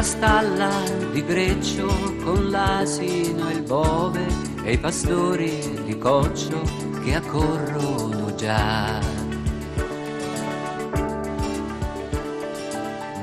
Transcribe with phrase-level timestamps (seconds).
[0.00, 0.70] la stalla
[1.12, 1.86] di Greccio
[2.24, 4.26] con l'asino e il bove
[4.64, 6.62] e i pastori di coccio
[7.04, 8.98] che accorrono già.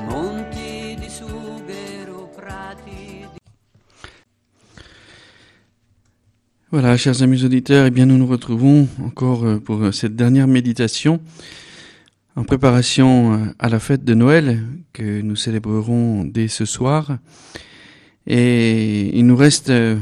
[0.06, 3.40] Monti di sughero, prati di...
[6.68, 11.18] Voilà, chers amis auditeurs, eh bien nous nous retrouvons encore euh, pour cette dernière méditation
[12.38, 17.18] en préparation euh, à la fête de Noël que nous célébrerons dès ce soir.
[18.28, 19.98] Et il nous reste euh,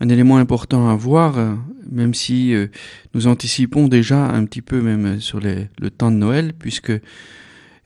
[0.00, 1.54] un élément important à voir, euh,
[1.90, 2.54] même si
[3.14, 6.92] nous anticipons déjà un petit peu même sur le temps de Noël, puisque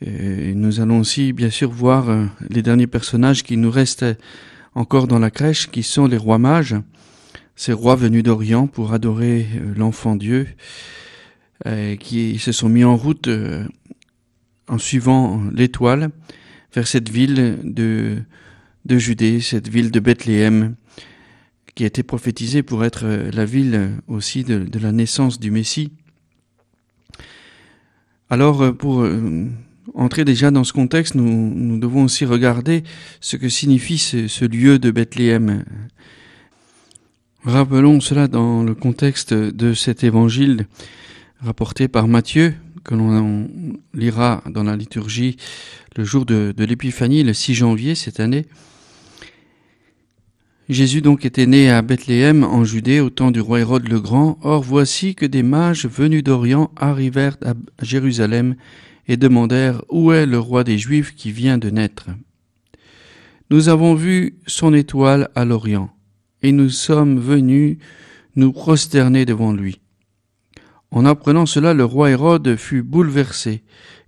[0.02, 2.08] nous allons aussi bien sûr voir
[2.48, 4.06] les derniers personnages qui nous restent
[4.74, 6.76] encore dans la crèche, qui sont les rois mages,
[7.56, 10.46] ces rois venus d'Orient pour adorer l'enfant Dieu,
[12.00, 13.64] qui se sont mis en route euh,
[14.70, 16.10] en suivant l'étoile
[16.72, 18.22] vers cette ville de,
[18.88, 20.76] Judée, cette ville de Bethléem,
[21.74, 25.50] qui a été prophétisée pour être euh, la ville euh, aussi de, la naissance du
[25.50, 25.92] Messie.
[28.28, 29.46] Alors, euh, pour euh,
[29.94, 32.84] entrer déjà dans ce contexte, nous, devons aussi regarder
[33.20, 35.64] ce que signifie ce lieu de Bethléem.
[37.44, 40.66] Rappelons cela dans le contexte de cet évangile
[41.42, 43.48] rapporté par Matthieu, que l'on
[43.94, 45.36] lira dans la liturgie
[45.96, 48.46] le jour de, l'Épiphanie, le 6 janvier cette année.
[50.68, 54.38] Jésus donc était né à Bethléem en Judée au temps du roi Hérode le Grand.
[54.42, 58.54] Or voici que des mages venus d'Orient arrivèrent à Jérusalem
[59.08, 62.06] et demandèrent où est le roi des Juifs qui vient de naître?
[63.50, 65.90] Nous avons vu son étoile à l'Orient
[66.42, 67.78] et nous sommes venus
[68.36, 69.80] nous prosterner devant lui.
[70.90, 73.62] En apprenant cela, le roi Hérode fut bouleversé,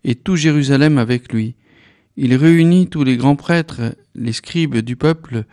[0.04, 1.54] et tout Jérusalem avec lui.
[2.16, 5.44] Il réunit tous les grands prêtres, les scribes du peuple,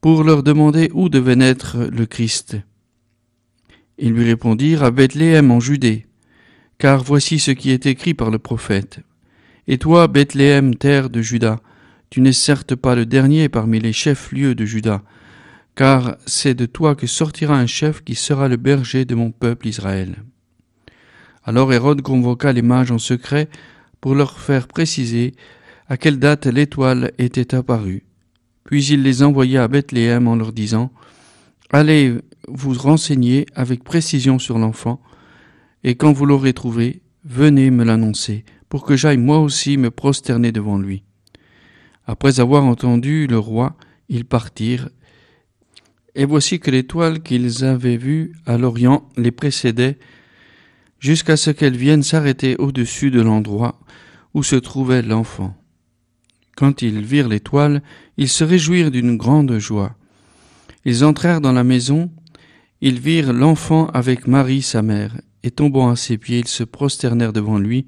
[0.00, 2.58] pour leur demander où devait naître le Christ.
[3.96, 6.06] Ils lui répondirent à Bethléem en Judée,
[6.78, 9.00] car voici ce qui est écrit par le prophète.
[9.66, 11.60] Et toi, Bethléem, terre de Juda,
[12.10, 15.02] tu n'es certes pas le dernier parmi les chefs-lieux de Juda,
[15.74, 19.68] car c'est de toi que sortira un chef qui sera le berger de mon peuple
[19.68, 20.22] Israël.
[21.44, 23.48] Alors Hérode convoqua les mages en secret
[24.00, 25.34] pour leur faire préciser
[25.88, 28.04] à quelle date l'étoile était apparue.
[28.64, 30.90] Puis il les envoya à Bethléem en leur disant
[31.70, 32.14] Allez
[32.48, 35.02] vous renseigner avec précision sur l'enfant,
[35.82, 40.52] et quand vous l'aurez trouvé, venez me l'annoncer, pour que j'aille moi aussi me prosterner
[40.52, 41.02] devant lui.
[42.06, 43.76] Après avoir entendu le roi,
[44.08, 44.88] ils partirent,
[46.14, 49.98] et voici que l'étoile qu'ils avaient vue à l'Orient les précédait,
[51.04, 53.78] jusqu'à ce qu'elle vienne s'arrêter au-dessus de l'endroit
[54.32, 55.54] où se trouvait l'enfant.
[56.56, 57.82] Quand ils virent l'étoile,
[58.16, 59.96] ils se réjouirent d'une grande joie.
[60.86, 62.10] Ils entrèrent dans la maison,
[62.80, 67.34] ils virent l'enfant avec Marie sa mère, et tombant à ses pieds, ils se prosternèrent
[67.34, 67.86] devant lui.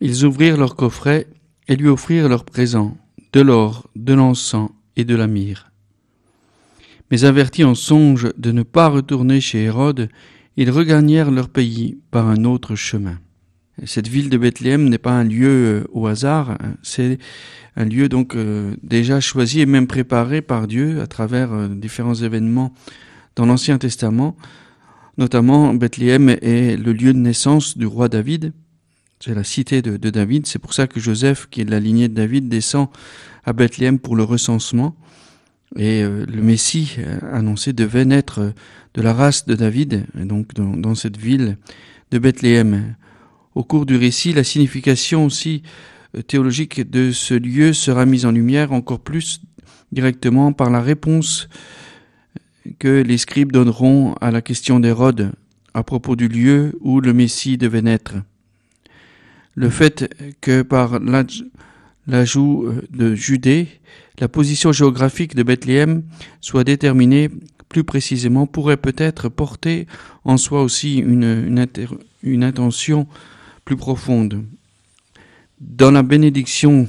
[0.00, 1.26] Ils ouvrirent leur coffret
[1.68, 2.96] et lui offrirent leurs présents,
[3.34, 5.70] de l'or, de l'encens et de la myrrhe.
[7.10, 10.08] Mais avertis en songe de ne pas retourner chez Hérode,
[10.58, 13.20] ils regagnèrent leur pays par un autre chemin.
[13.84, 17.18] Cette ville de Bethléem n'est pas un lieu euh, au hasard, hein, c'est
[17.76, 22.16] un lieu donc euh, déjà choisi et même préparé par Dieu à travers euh, différents
[22.16, 22.74] événements
[23.36, 24.36] dans l'Ancien Testament.
[25.16, 28.52] Notamment, Bethléem est le lieu de naissance du roi David.
[29.20, 30.48] C'est la cité de, de David.
[30.48, 32.88] C'est pour ça que Joseph, qui est de la lignée de David, descend
[33.44, 34.96] à Bethléem pour le recensement.
[35.76, 38.50] Et euh, le Messie euh, annoncé devait naître euh,
[38.94, 41.56] de la race de David, et donc dans, dans cette ville
[42.10, 42.94] de Bethléem.
[43.54, 45.62] Au cours du récit, la signification aussi
[46.26, 49.42] théologique de ce lieu sera mise en lumière encore plus
[49.92, 51.48] directement par la réponse
[52.78, 55.32] que les scribes donneront à la question d'Hérode
[55.74, 58.14] à propos du lieu où le Messie devait naître.
[59.54, 61.44] Le fait que par l'aj-
[62.06, 63.68] l'ajout de Judée,
[64.20, 66.02] la position géographique de Bethléem
[66.40, 67.30] soit déterminée
[67.68, 69.86] plus précisément pourrait peut-être porter
[70.24, 71.66] en soi aussi une,
[72.22, 73.06] une, intention
[73.64, 74.44] plus profonde.
[75.60, 76.88] Dans la bénédiction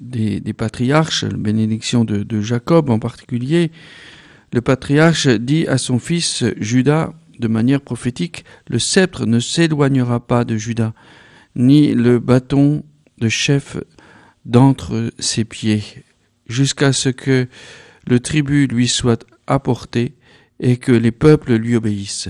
[0.00, 3.70] des, patriarches, la bénédiction de Jacob en particulier,
[4.52, 10.44] le patriarche dit à son fils Judas de manière prophétique, le sceptre ne s'éloignera pas
[10.44, 10.92] de Judas,
[11.56, 12.84] ni le bâton
[13.18, 13.78] de chef
[14.44, 15.82] d'entre ses pieds,
[16.50, 17.46] jusqu'à ce que
[18.06, 20.14] le tribut lui soit apporté
[20.58, 22.28] et que les peuples lui obéissent.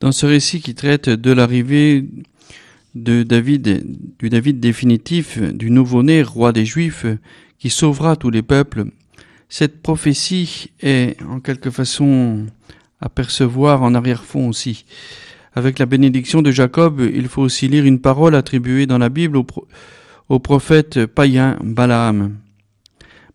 [0.00, 2.04] Dans ce récit qui traite de l'arrivée
[2.94, 3.84] de David,
[4.18, 7.06] du David définitif, du nouveau-né roi des Juifs,
[7.58, 8.84] qui sauvera tous les peuples,
[9.48, 12.46] cette prophétie est en quelque façon
[13.00, 14.84] à percevoir en arrière-fond aussi.
[15.54, 19.38] Avec la bénédiction de Jacob, il faut aussi lire une parole attribuée dans la Bible
[20.28, 22.36] au, prophète païen Balaam.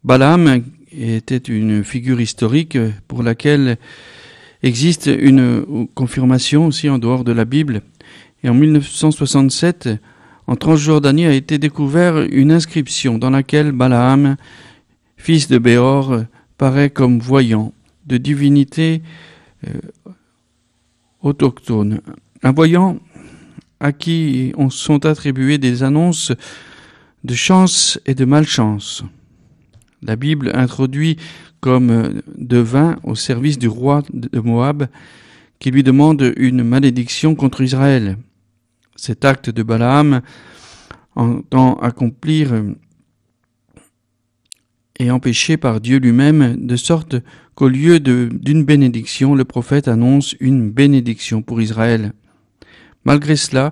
[0.03, 2.77] Balaam était une figure historique
[3.07, 3.77] pour laquelle
[4.61, 7.81] existe une confirmation aussi en dehors de la Bible.
[8.43, 9.89] Et en 1967,
[10.47, 14.35] en Transjordanie a été découvert une inscription dans laquelle Balaam,
[15.15, 16.23] fils de Béor,
[16.57, 17.73] paraît comme voyant
[18.05, 19.01] de divinité
[19.65, 19.71] euh,
[21.21, 22.01] autochtone.
[22.43, 22.99] Un voyant
[23.79, 26.33] à qui on sont attribuées des annonces
[27.23, 29.05] de chance et de malchance.
[30.05, 31.17] La Bible introduit
[31.61, 34.87] comme devin au service du roi de Moab
[35.59, 38.17] qui lui demande une malédiction contre Israël.
[38.97, 40.21] Cet acte de Balaam
[41.15, 42.53] entend accomplir
[44.99, 47.15] et empêcher par Dieu lui-même, de sorte
[47.55, 52.11] qu'au lieu d'une bénédiction, le prophète annonce une bénédiction pour Israël.
[53.05, 53.71] Malgré cela,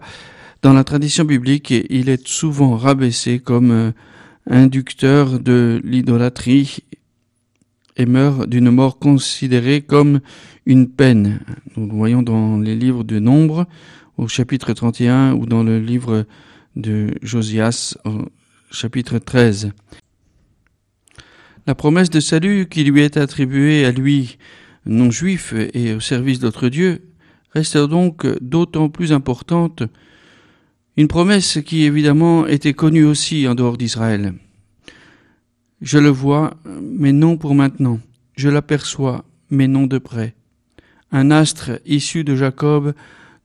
[0.62, 3.94] dans la tradition biblique, il est souvent rabaissé comme
[4.48, 6.80] inducteur de l'idolâtrie
[7.98, 10.22] et meurt d'une mort considérée comme
[10.66, 11.42] une peine.
[11.76, 13.68] Nous le voyons dans les livres de Nombre,
[14.18, 16.26] au chapitre 31 ou dans le livre
[16.76, 18.30] de Josias au
[18.72, 19.72] chapitre 13.
[21.68, 24.38] La promesse de salut qui lui est attribuée à lui,
[24.86, 27.04] non juif et au service d'autres dieux,
[27.54, 29.84] reste donc d'autant plus importante,
[30.98, 34.34] une promesse qui évidemment était connue aussi en dehors d'Israël.
[35.82, 38.00] Je le vois, mais non pour maintenant.
[38.36, 40.36] Je l'aperçois, mais non de près.
[41.12, 42.94] Un astre issu de Jacob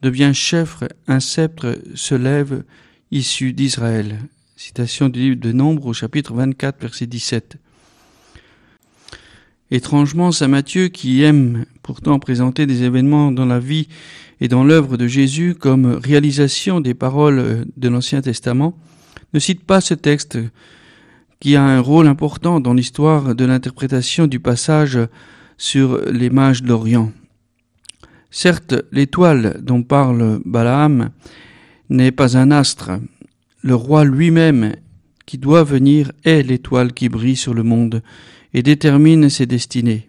[0.03, 2.65] devient chef, un sceptre se lève
[3.11, 4.21] issu d'Israël.
[4.57, 7.57] Citation du livre de Nombre au chapitre 24, verset 17.
[9.71, 13.87] Étrangement, Saint Matthieu, qui aime pourtant présenter des événements dans la vie
[14.41, 18.77] et dans l'œuvre de Jésus comme réalisation des paroles de l'Ancien Testament,
[19.33, 20.37] ne cite pas ce texte
[21.39, 24.99] qui a un rôle important dans l'histoire de l'interprétation du passage
[25.59, 27.13] sur les mages d'Orient.
[28.33, 31.11] Certes, l'étoile dont parle Balaam
[31.89, 32.91] n'est pas un astre.
[33.63, 34.75] Le roi lui-même
[35.25, 38.03] qui doit venir est l'étoile qui brille sur le monde
[38.55, 40.09] et détermine ses destinées.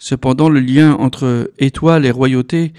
[0.00, 2.72] Cependant, le lien entre étoile et royauté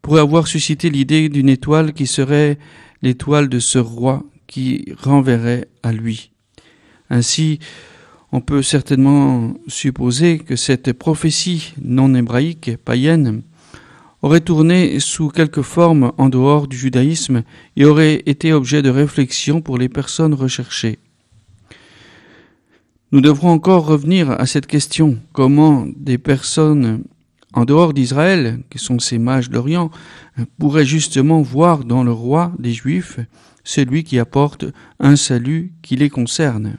[0.00, 2.58] pourrait avoir suscité l'idée d'une étoile qui serait
[3.02, 6.30] l'étoile de ce roi qui renverrait à lui.
[7.10, 7.58] Ainsi,
[8.32, 13.42] on peut certainement supposer que cette prophétie non hébraïque, païenne,
[14.22, 17.42] aurait tourné sous quelque forme en dehors du judaïsme
[17.76, 20.98] et aurait été objet de réflexion pour les personnes recherchées.
[23.12, 25.18] Nous devrons encore revenir à cette question.
[25.34, 27.04] Comment des personnes
[27.52, 29.90] en dehors d'Israël, qui sont ces mages d'Orient,
[30.58, 33.20] pourraient justement voir dans le roi des Juifs
[33.64, 34.64] celui qui apporte
[34.98, 36.78] un salut qui les concerne?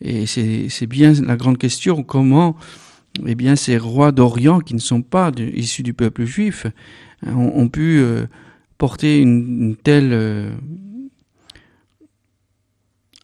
[0.00, 2.56] Et c'est bien la grande question, comment
[3.26, 6.66] eh bien, ces rois d'Orient qui ne sont pas issus du peuple juif
[7.26, 8.26] ont, pu euh,
[8.76, 10.50] porter une, telle euh,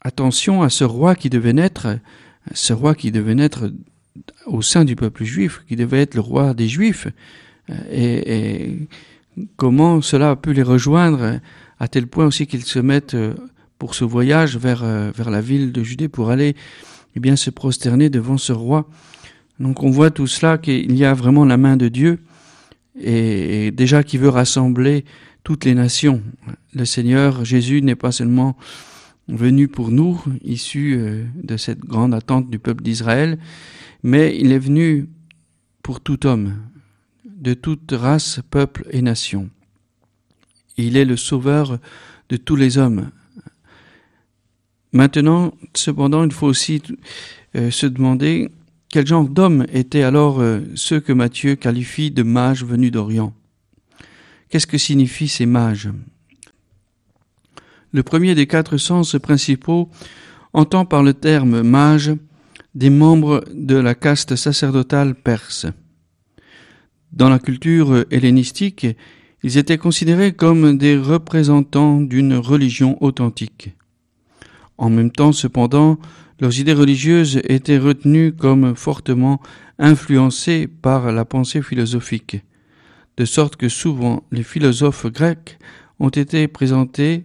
[0.03, 1.99] attention à ce roi qui devait naître,
[2.53, 3.71] ce roi qui devait naître
[4.47, 7.07] au sein du peuple juif, qui devait être le roi des juifs,
[7.91, 8.89] et,
[9.57, 11.41] comment cela a pu les rejoindre
[11.79, 13.35] à tel point aussi qu'ils se mettent euh,
[13.79, 16.55] pour ce voyage vers, euh, vers la ville de Judée pour aller
[17.17, 18.89] eh bien, se prosterner devant ce roi.
[19.59, 22.19] Donc on voit tout cela qu'il y a vraiment la main de Dieu
[23.01, 25.05] et déjà qui veut rassembler
[25.43, 26.23] toutes les nations.
[26.75, 28.57] Le Seigneur Jésus n'est pas seulement
[29.31, 33.39] venu pour nous, issu euh, de cette grande attente du peuple d'Israël,
[34.03, 35.09] mais il est venu
[35.83, 36.57] pour tout homme,
[37.25, 39.51] de toute race, peuple et nation.
[40.77, 41.79] Il est le sauveur
[42.29, 43.11] de tous les hommes.
[44.93, 46.83] Maintenant, cependant, il faut aussi
[47.55, 48.51] euh, se demander
[48.89, 53.33] quel genre d'hommes étaient alors euh, ceux que Matthieu qualifie de mages venus d'Orient.
[54.49, 55.91] Qu'est-ce que signifient ces mages?
[57.93, 59.89] Le premier des quatre sens principaux
[60.53, 62.13] entend par le terme mage
[62.75, 65.67] des membres de la caste sacerdotale perse.
[67.13, 68.87] Dans la culture hellénistique,
[69.43, 73.71] ils étaient considérés comme des représentants d'une religion authentique.
[74.79, 75.99] En même temps, cependant,
[76.41, 79.41] leurs idées religieuses étaient retenues comme fortement
[79.79, 82.43] influencées par la pensée philosophique,
[83.17, 85.59] de sorte que souvent les philosophes grecs
[85.99, 87.25] ont été présentés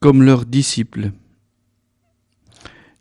[0.00, 1.12] comme leurs disciples.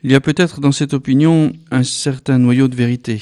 [0.04, 3.22] Il y a peut-être dans cette opinion un certain noyau de vérité,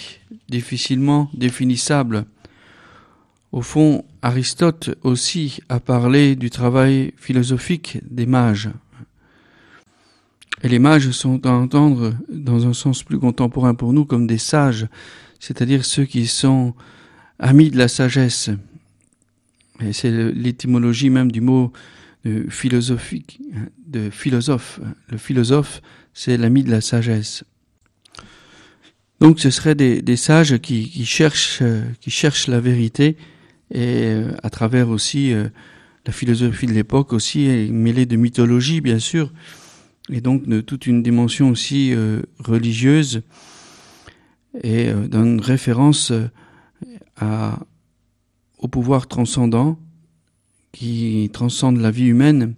[0.50, 2.26] difficilement définissable.
[3.52, 8.70] Au fond, Aristote aussi a parlé du travail philosophique des mages.
[10.64, 14.40] Et les mages sont à entendre dans un sens plus contemporain pour nous comme des
[14.40, 14.88] sages,
[15.40, 16.74] c'est-à-dire ceux qui sont
[17.38, 18.50] amis de la sagesse.
[19.82, 21.72] Et c'est l'étymologie même du mot
[22.50, 23.40] philosophique,
[23.86, 24.80] de philosophe.
[25.10, 25.82] Le philosophe,
[26.14, 27.44] c'est l'ami de la sagesse.
[29.20, 31.64] Donc ce seraient des, sages qui, cherchent,
[32.02, 33.18] qui cherchent la vérité
[33.72, 35.50] et euh, à travers aussi euh,
[36.06, 39.34] la philosophie de l'époque aussi, mêlée de mythologie bien sûr,
[40.10, 43.24] et donc de toute une dimension aussi euh, religieuse
[44.64, 46.12] et donne référence
[48.58, 49.78] au pouvoir transcendant
[50.72, 52.56] qui transcende la vie humaine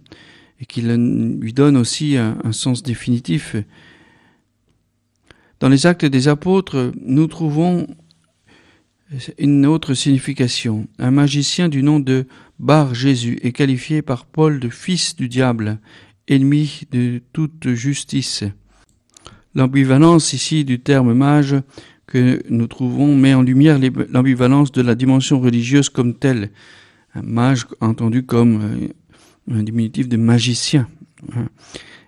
[0.60, 3.56] et qui lui donne aussi un, sens définitif.
[5.58, 7.86] Dans les actes des apôtres, nous trouvons
[9.38, 10.86] une autre signification.
[10.98, 12.26] Un magicien du nom de
[12.58, 15.78] Bar Jésus est qualifié par Paul de fils du diable,
[16.28, 18.44] ennemi de toute justice.
[19.54, 21.56] L'ambivalence ici du terme mage
[22.06, 23.78] que nous trouvons met en lumière
[24.10, 26.50] l'ambivalence de la dimension religieuse comme telle.
[27.14, 30.88] Un mage entendu comme euh, un diminutif de magicien.
[31.34, 31.48] Hein.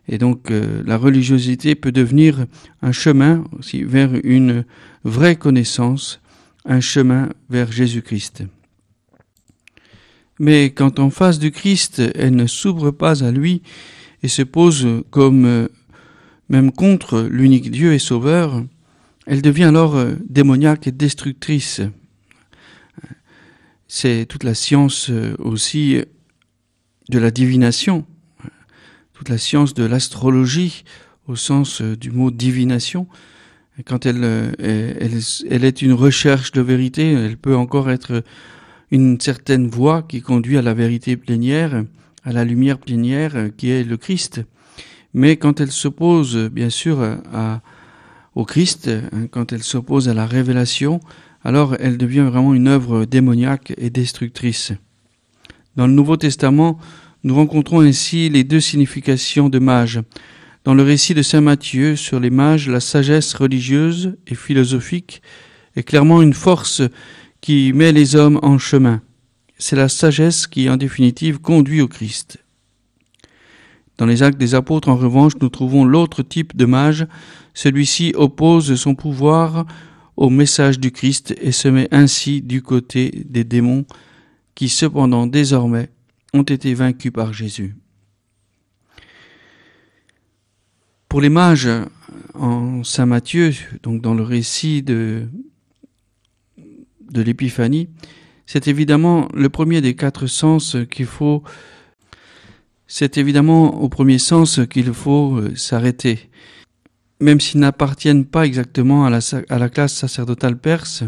[0.09, 2.47] Et donc euh, la religiosité peut devenir
[2.83, 4.65] un chemin aussi vers une
[5.05, 6.21] vraie connaissance,
[6.65, 8.45] un chemin vers Jésus-Christ.
[10.39, 13.63] Mais quand en face du Christ, elle ne s'ouvre pas à lui
[14.23, 15.69] et se pose comme euh,
[16.49, 18.63] même contre l'unique Dieu et Sauveur,
[19.27, 19.97] elle devient alors
[20.29, 21.81] démoniaque et destructrice.
[23.95, 26.01] C'est toute la science euh, aussi
[27.11, 28.07] de la divination,
[29.13, 30.85] toute la science de l'astrologie
[31.27, 33.07] au sens euh, du mot divination.
[33.85, 34.25] Quand elle,
[34.59, 38.25] elle, est une recherche de vérité, elle peut encore être
[38.91, 41.85] une certaine voie qui conduit à la vérité plénière,
[42.25, 44.41] à la lumière plénière qui est le Christ.
[45.13, 47.19] Mais quand elle s'oppose, bien sûr,
[48.35, 51.01] au Christ, hein, quand elle s'oppose à la révélation,
[51.45, 54.73] alors elle devient vraiment une œuvre démoniaque et destructrice.
[55.77, 56.79] Dans le Nouveau Testament,
[57.25, 60.01] nous rencontrons ainsi les deux significations de mage.
[60.65, 65.23] Dans le récit de Saint Matthieu sur les mages, la sagesse religieuse et philosophique
[65.77, 66.83] est clairement une force
[67.41, 69.01] qui met les hommes en chemin.
[69.59, 72.39] C'est la sagesse qui, en définitive, conduit au Christ.
[73.99, 77.07] Dans les actes des apôtres, en revanche, nous trouvons l'autre type de mage,
[77.55, 79.67] celui-ci oppose son pouvoir
[80.23, 83.85] au message du Christ et se met ainsi du côté des démons
[84.55, 85.91] qui cependant désormais
[86.33, 87.75] ont été vaincus par Jésus.
[91.09, 91.69] Pour les mages
[92.35, 93.53] en Saint Matthieu,
[93.83, 95.27] donc dans le récit de,
[97.11, 97.89] de l'Épiphanie,
[98.47, 101.43] c'est évidemment le premier des quatre sens qu'il faut
[102.87, 106.31] c'est évidemment au premier sens qu'il faut euh, s'arrêter
[107.23, 111.05] même s'ils n'appartiennent pas exactement à la, classe sacerdotale perse,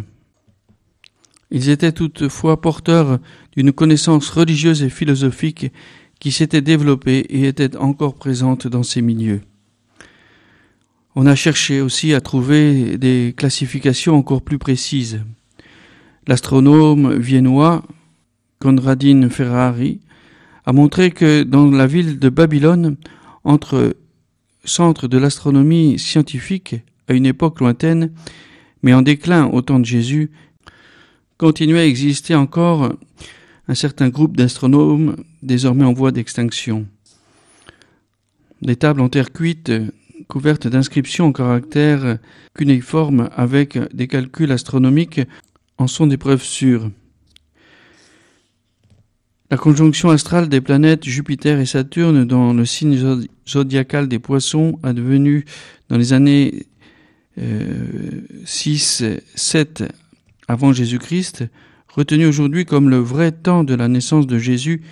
[1.51, 3.19] ils étaient toutefois porteurs
[3.57, 5.73] d'une connaissance religieuse et philosophique
[6.21, 9.43] qui s'était développée et était encore présente dans ces milieux.
[11.17, 15.21] On a cherché aussi à trouver des classifications encore plus précises.
[16.29, 17.85] L'astronome viennois
[18.61, 20.01] Conradin Ferrari
[20.65, 22.97] a montré que dans la ville de Babylone,
[23.43, 23.95] entre
[24.65, 26.77] centre de l'astronomie scientifique
[27.09, 28.13] à une époque lointaine,
[28.83, 30.31] mais en déclin au temps de Jésus,
[31.39, 32.93] continuait à exister encore
[33.69, 36.87] un certain groupe d'astronomes désormais en voie d'extinction.
[38.63, 39.73] Des tables en terre cuite
[40.29, 42.19] couvertes d'inscriptions en caractères
[42.55, 45.21] cunéiformes avec des calculs astronomiques
[45.79, 46.91] en sont des preuves sûres.
[49.55, 52.99] La conjonction astrale des planètes Jupiter et Saturne dans le signe
[53.49, 55.45] zodiacal des poissons a devenu
[55.89, 56.67] dans les années
[58.45, 59.85] 6, euh, 7
[60.49, 61.45] avant Jésus-Christ,
[61.87, 64.83] retenu aujourd'hui comme le vrai temps de la naissance de Jésus,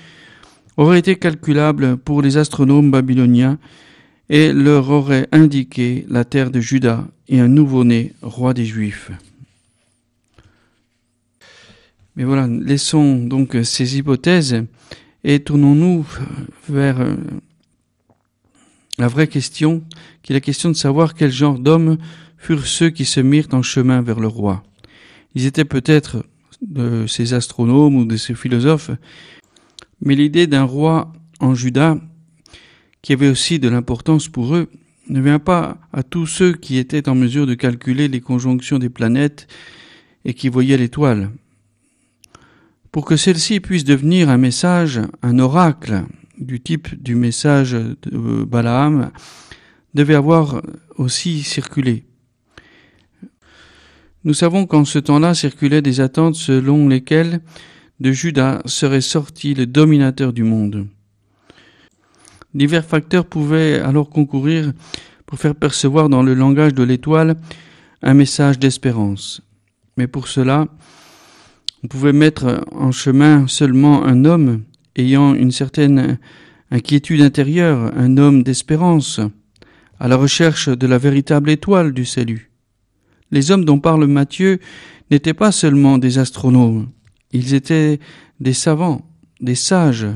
[0.77, 3.59] aurait été calculable pour les astronomes babyloniens
[4.31, 9.11] et leur aurait indiqué la terre de Juda et un nouveau-né roi des Juifs.
[12.17, 14.65] Mais voilà, laissons donc ces hypothèses
[15.25, 16.07] et tournons-nous
[16.69, 17.17] vers euh,
[18.99, 19.83] la vraie question,
[20.23, 21.97] qui est la question de savoir quel genre d'hommes
[22.37, 24.63] furent ceux qui se mirent en chemin vers le roi.
[25.35, 26.25] Ils étaient peut-être
[26.61, 28.91] de ces astronomes ou de ces philosophes,
[30.01, 31.99] Mais l'idée d'un roi en Juda,
[33.03, 34.69] qui avait aussi de l'importance pour eux,
[35.09, 38.89] ne vient pas à tous ceux qui étaient en mesure de calculer les conjonctions des
[38.89, 39.49] planètes
[40.25, 41.31] et qui voyaient l'étoile.
[42.93, 46.05] Pour que celle-ci puisse devenir un message, un oracle
[46.39, 49.11] du type du message de Balaam,
[49.95, 50.61] devait avoir
[50.97, 52.05] aussi circulé.
[54.25, 57.41] Nous savons qu'en ce temps-là circulaient des attentes selon lesquelles
[57.99, 60.87] de Judas serait sorti le dominateur du monde.
[62.53, 64.71] Divers facteurs pouvaient alors concourir
[65.25, 67.37] pour faire percevoir dans le langage de l'étoile
[68.03, 69.41] un message d'espérance.
[69.97, 70.69] Mais pour cela,
[71.85, 74.63] on pouvait mettre en chemin seulement un homme
[74.97, 76.19] ayant une certaine
[76.71, 79.21] inquiétude intérieure, un homme d'espérance,
[79.99, 82.51] à la recherche de la véritable étoile du salut.
[83.31, 84.59] Les hommes dont parle Matthieu
[85.11, 86.89] n'étaient pas seulement des astronomes,
[87.33, 87.99] ils étaient
[88.41, 89.09] des savants,
[89.41, 90.07] des sages.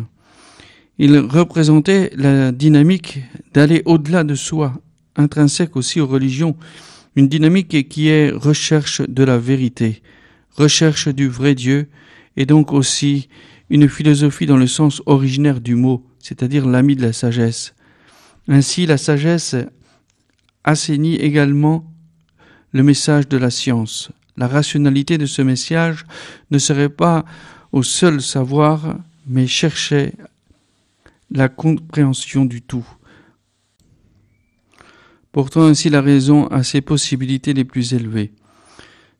[0.99, 3.21] Ils représentaient la dynamique
[3.53, 4.81] d'aller au-delà de soi,
[5.17, 6.57] intrinsèque aussi aux religions,
[7.17, 10.03] une dynamique qui est recherche de la vérité,
[10.57, 11.89] recherche du vrai Dieu,
[12.37, 13.29] et donc aussi
[13.71, 17.75] une philosophie dans le sens originaire du mot, c'est-à-dire l'ami de la sagesse.
[18.49, 19.57] Ainsi, la sagesse
[20.65, 21.93] assainit également
[22.73, 24.11] le message de la science.
[24.37, 26.05] La rationalité de ce message
[26.51, 27.25] ne serait pas
[27.73, 30.13] au seul savoir, mais cherchait
[31.31, 32.87] la compréhension du tout.
[35.33, 38.33] Portant ainsi la raison à ses possibilités les plus élevées.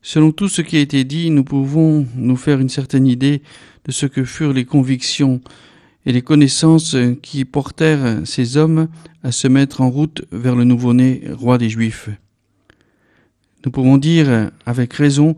[0.01, 3.41] Selon tout ce qui a été dit, nous pouvons nous faire une certaine idée
[3.85, 5.41] de ce que furent les convictions
[6.05, 8.87] et les connaissances qui portèrent ces hommes
[9.23, 12.09] à se mettre en route vers le nouveau-né roi des Juifs.
[13.65, 15.35] Nous pouvons dire avec raison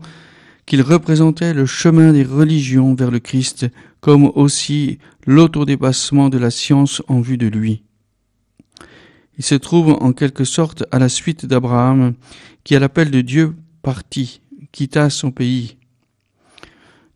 [0.66, 3.66] qu'il représentait le chemin des religions vers le Christ,
[4.00, 7.82] comme aussi l'autodépassement de la science en vue de lui.
[9.36, 12.14] Il se trouve en quelque sorte à la suite d'Abraham,
[12.62, 15.76] qui à l'appel de Dieu partit, quitta son pays.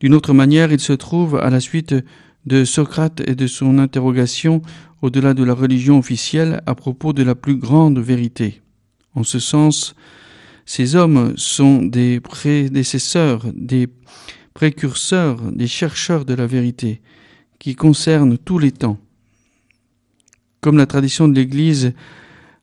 [0.01, 1.95] D'une autre manière, il se trouve à la suite
[2.47, 4.61] de Socrate et de son interrogation
[5.03, 8.63] au-delà de la religion officielle à propos de la plus grande vérité.
[9.15, 9.95] En ce sens,
[10.67, 13.89] ces hommes sont des prédécesseurs, des
[14.55, 17.01] précurseurs, des chercheurs de la vérité,
[17.59, 18.99] qui concernent tous les temps.
[20.61, 21.93] Comme la tradition de l'Église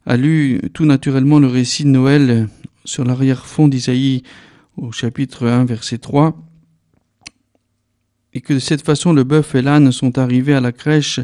[0.06, 2.50] a lu tout naturellement le récit de Noël
[2.86, 4.24] sur l'arrière-fond d'Isaïe
[4.78, 6.36] au chapitre 1, verset 3,
[8.34, 11.20] et que de cette façon le bœuf et l'âne sont arrivés à la crèche,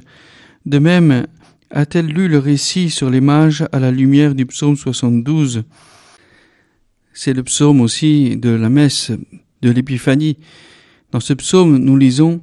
[0.65, 1.27] de même
[1.69, 5.63] a-t-elle lu le récit sur les mages à la lumière du psaume 72,
[7.13, 9.11] c'est le psaume aussi de la messe
[9.61, 10.37] de l'Épiphanie.
[11.11, 12.41] Dans ce psaume, nous lisons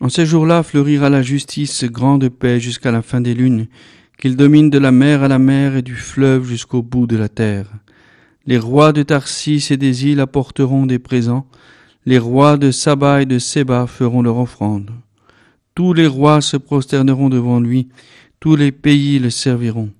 [0.00, 3.66] En ces jours-là fleurira la justice, grande paix jusqu'à la fin des lunes,
[4.18, 7.28] qu'il domine de la mer à la mer et du fleuve jusqu'au bout de la
[7.28, 7.66] terre.
[8.46, 11.46] Les rois de Tarsis et des îles apporteront des présents,
[12.04, 14.90] les rois de Saba et de Séba feront leur offrande.
[15.74, 17.88] Tous les rois se prosterneront devant lui,
[18.40, 19.90] tous les pays le serviront.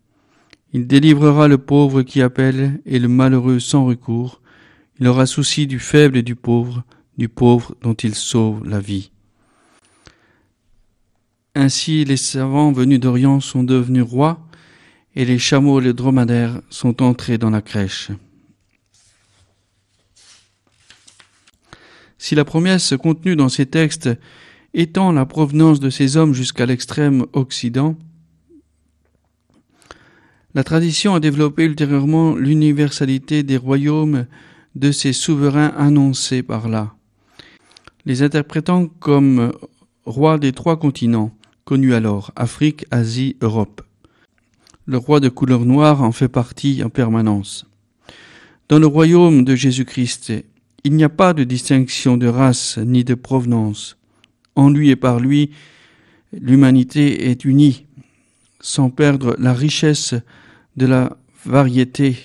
[0.75, 4.43] Il délivrera le pauvre qui appelle et le malheureux sans recours.
[5.01, 6.85] Il aura souci du faible et du pauvre,
[7.17, 9.11] du pauvre dont il sauve la vie.
[11.55, 14.41] Ainsi les savants venus d'Orient sont devenus rois,
[15.17, 18.11] et les chameaux et les dromadaires sont entrés dans la crèche.
[22.19, 24.11] Si la promesse contenue dans ces textes
[24.73, 27.97] étend la provenance de ces hommes jusqu'à l'extrême Occident,
[30.55, 34.27] la tradition a développé ultérieurement l'universalité des royaumes
[34.77, 36.95] de ces souverains annoncés par là,
[38.07, 39.53] les interprétant comme
[40.05, 43.83] rois des trois continents, connus alors Afrique, Asie, Europe.
[44.87, 47.67] Le roi de couleur noire en fait partie en permanence.
[48.69, 50.33] Dans le royaume de Jésus-Christ,
[50.85, 53.97] il n'y a pas de distinction de race ni de provenance.
[54.55, 55.51] En lui et par lui,
[56.33, 57.87] l'humanité est unie,
[58.61, 60.15] sans perdre la richesse
[60.77, 61.17] de la
[61.47, 62.17] variété.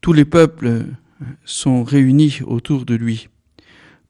[0.00, 0.86] Tous les peuples
[1.44, 3.28] sont réunis autour de lui.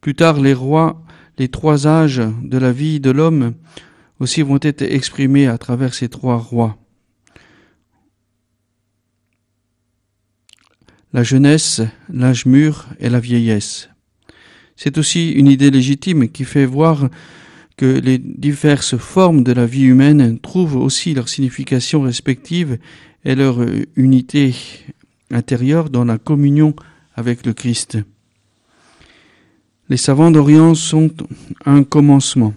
[0.01, 1.05] Plus tard, les rois,
[1.39, 3.53] les trois âges de la vie de l'homme
[4.19, 6.79] aussi vont être exprimés à travers ces trois rois.
[11.12, 13.90] La jeunesse, l'âge mûr et la vieillesse.
[14.77, 17.11] C'est aussi une idée légitime qui fait voir
[17.77, 22.79] que les diverses formes de la vie humaine trouvent aussi leur signification respective
[23.25, 23.59] et leur
[23.96, 24.55] unité
[25.31, 26.75] intérieure dans la communion
[27.14, 27.99] avec le Christ.
[29.88, 31.11] Les savants d'Orient sont
[31.66, 32.55] un commencement.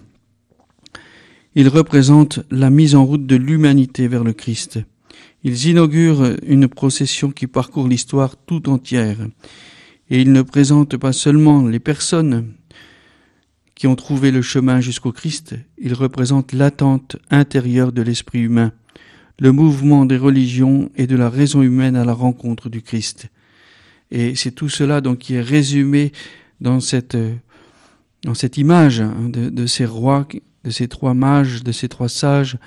[1.56, 4.78] Ils représentent la mise en route de l'humanité vers le Christ.
[5.44, 9.18] Ils inaugurent une procession qui parcourt l'histoire tout entière.
[10.08, 12.54] Et ils ne présentent pas seulement les personnes
[13.74, 18.72] qui ont trouvé le chemin jusqu'au Christ, ils représentent l'attente intérieure de l'esprit humain,
[19.40, 23.26] le mouvement des religions et de la raison humaine à la rencontre du Christ.
[24.10, 26.12] Et c'est tout cela donc qui est résumé
[26.60, 27.16] dans cette,
[28.56, 30.28] image hein, de ces rois,
[30.62, 32.58] de ces trois mages, de ces trois sages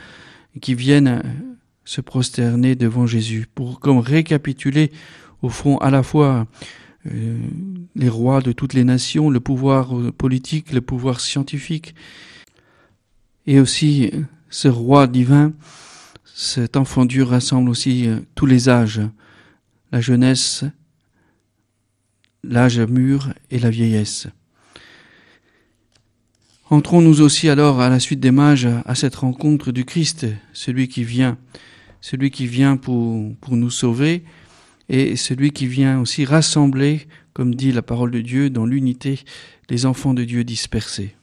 [0.60, 1.24] qui viennent
[1.88, 4.92] se prosterner devant Jésus pour comme récapituler
[5.42, 6.46] au fond à la fois
[7.06, 7.38] euh,
[7.96, 11.96] les rois de toutes les nations, le pouvoir politique, le pouvoir scientifique,
[13.46, 14.12] et aussi
[14.50, 15.54] ce roi divin,
[16.26, 19.00] cet enfant Dieu rassemble aussi euh, tous les âges,
[19.94, 20.66] la jeunesse,
[22.44, 24.28] l'âge mûr et la vieillesse.
[26.70, 31.06] Entrons-nous aussi alors à la suite des mages à cette rencontre du Christ, celui qui
[31.06, 31.38] vient,
[32.02, 34.24] celui qui vient pour, nous sauver,
[34.90, 39.20] et celui qui vient aussi rassembler, comme dit la parole de Dieu, dans l'unité
[39.70, 41.17] les enfants de Dieu dispersés.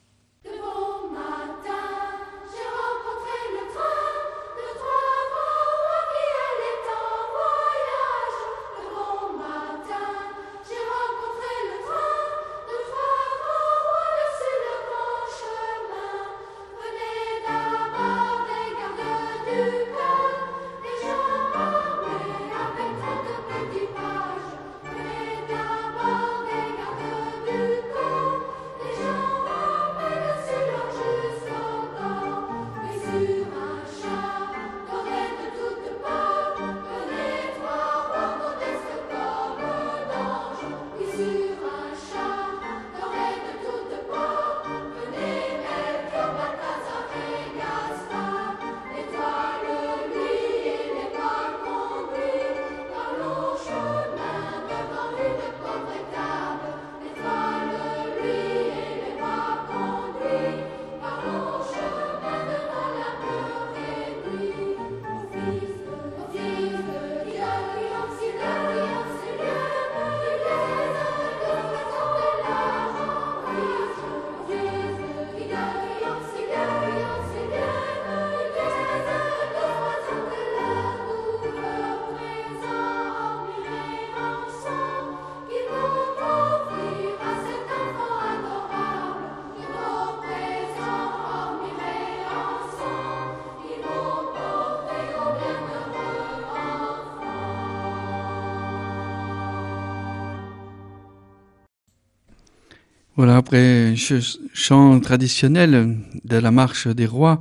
[103.17, 107.39] Voilà, après chant traditionnel de la marche des rois,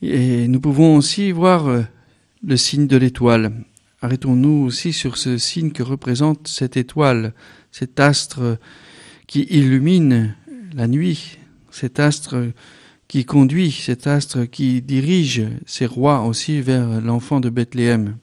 [0.00, 1.82] et nous pouvons aussi voir euh,
[2.46, 3.50] le signe de l'étoile.
[4.00, 7.34] Arrêtons-nous aussi sur ce signe que représente cette étoile,
[7.72, 8.58] cet astre
[9.26, 10.36] qui illumine
[10.72, 11.38] la nuit,
[11.72, 12.36] cet astre
[13.08, 18.18] qui conduit, cet astre qui dirige ces rois aussi vers l'enfant de Bethléem.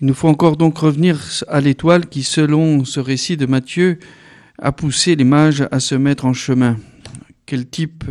[0.00, 3.98] Il nous faut encore donc revenir à l'étoile qui, selon ce récit de Matthieu,
[4.58, 6.76] a poussé les mages à se mettre en chemin.
[7.46, 8.04] Quel type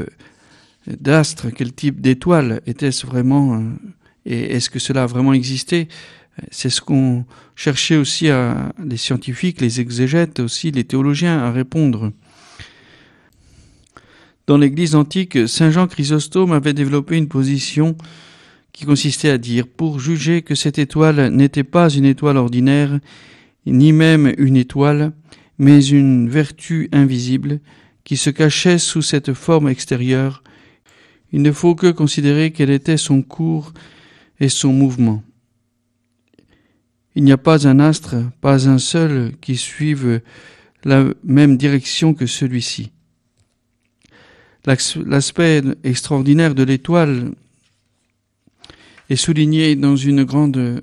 [0.88, 3.62] d'astre, quel type d'étoile était-ce vraiment euh,
[4.26, 5.88] et est-ce que cela a vraiment existé?
[6.52, 12.12] C'est ce qu'ont cherché aussi à, les scientifiques, les exégètes aussi, les théologiens à répondre.
[14.46, 17.98] Dans l'Église antique, Saint Jean Chrysostome avait développé une position
[18.72, 23.00] qui consistait à dire, pour juger que cette étoile n'était pas une étoile ordinaire,
[23.66, 25.14] ni même une étoile,
[25.58, 27.60] mais une vertu invisible
[28.04, 30.44] qui se cachait sous cette forme extérieure.
[31.32, 33.74] Il ne faut que considérer quel était son cours
[34.40, 35.24] et son mouvement.
[37.16, 40.22] Il n'y a pas un astre, pas un seul qui suive
[40.84, 42.92] la même direction que celui-ci.
[44.66, 47.32] L'aspect extraordinaire de l'étoile
[49.10, 50.82] est souligné dans une grande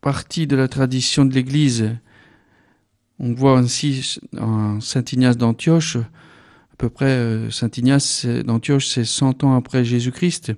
[0.00, 1.96] partie de la tradition de l'Église
[3.20, 9.04] on voit ainsi en Saint Ignace d'Antioche, à peu près euh, Saint Ignace d'Antioche, c'est
[9.04, 10.52] 100 ans après Jésus-Christ,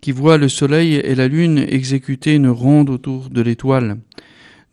[0.00, 3.98] qui voit le soleil et la lune exécuter une ronde autour de l'étoile.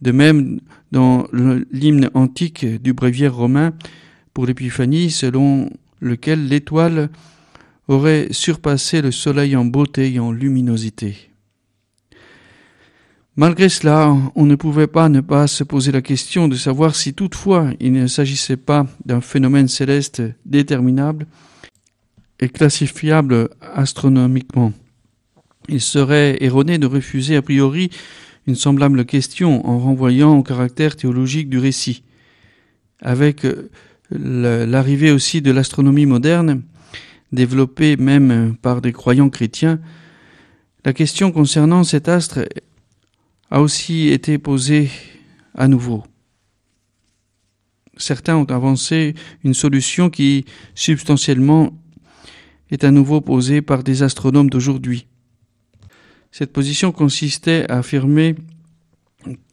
[0.02, 0.60] De même,
[0.92, 1.28] dans
[1.72, 3.74] l'hymne antique du bréviaire romain
[4.34, 7.10] pour l'épiphanie, selon lequel l'étoile
[7.88, 11.32] aurait surpassé le soleil en beauté et en luminosité.
[13.40, 17.14] Malgré cela, on ne pouvait pas ne pas se poser la question de savoir si
[17.14, 21.28] toutefois il ne s'agissait pas d'un phénomène céleste déterminable,
[22.40, 24.74] est classifiable astronomiquement.
[25.70, 27.92] Il serait erroné de refuser a priori
[28.48, 32.02] une semblable question en renvoyant au caractère théologique du récit.
[33.02, 33.70] Avec euh,
[34.10, 36.64] l'arrivée aussi de l'astronomie moderne,
[37.32, 39.80] développée même par des croyants chrétiens,
[40.86, 42.40] la question concernant cet astre
[43.50, 44.90] a aussi été posée
[45.56, 46.04] à nouveau.
[47.98, 51.72] Certains ont avancé une solution qui, substantiellement,
[52.70, 55.08] est à nouveau posée par des astronomes d'aujourd'hui.
[56.32, 58.36] Cette position consistait à affirmer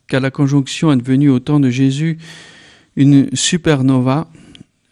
[0.09, 2.19] qu'à la conjonction advenue au temps de Jésus,
[2.97, 4.31] une supernova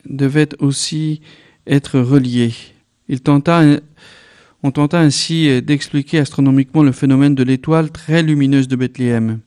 [0.08, 1.20] devait aussi
[1.66, 2.54] être reliée.
[3.08, 3.62] Il tenta,
[4.62, 9.40] on tenta ainsi d'expliquer astronomiquement le phénomène de l'étoile très lumineuse de Bethléem.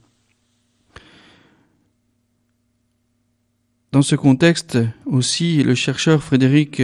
[3.91, 6.81] Dans ce contexte aussi, le chercheur Frédéric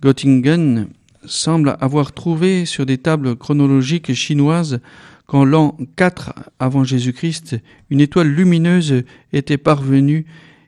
[0.00, 0.86] Göttingen
[1.26, 4.80] semble avoir trouvé sur des tables chronologiques chinoises
[5.26, 7.56] qu'en l'an 4 avant Jésus-Christ,
[7.90, 10.24] une étoile lumineuse était parvenue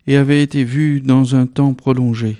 [0.07, 2.39] et avait été vue dans un temps prolongé.